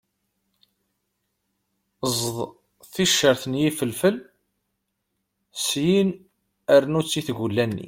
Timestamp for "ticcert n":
2.93-3.53